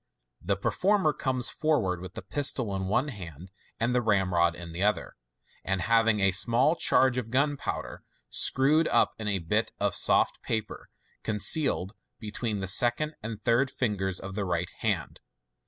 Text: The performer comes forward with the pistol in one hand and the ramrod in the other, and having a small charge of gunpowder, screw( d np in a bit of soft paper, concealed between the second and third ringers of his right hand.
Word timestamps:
The 0.41 0.57
performer 0.57 1.13
comes 1.13 1.51
forward 1.51 2.01
with 2.01 2.15
the 2.15 2.23
pistol 2.23 2.75
in 2.75 2.87
one 2.87 3.09
hand 3.09 3.51
and 3.79 3.93
the 3.93 4.01
ramrod 4.01 4.55
in 4.55 4.71
the 4.71 4.81
other, 4.81 5.15
and 5.63 5.79
having 5.79 6.19
a 6.19 6.31
small 6.31 6.75
charge 6.75 7.19
of 7.19 7.29
gunpowder, 7.29 8.01
screw( 8.27 8.83
d 8.83 8.89
np 8.89 9.09
in 9.19 9.27
a 9.27 9.37
bit 9.37 9.73
of 9.79 9.93
soft 9.93 10.41
paper, 10.41 10.89
concealed 11.21 11.93
between 12.17 12.61
the 12.61 12.67
second 12.67 13.13
and 13.21 13.43
third 13.43 13.71
ringers 13.79 14.19
of 14.19 14.35
his 14.35 14.43
right 14.43 14.71
hand. 14.79 15.21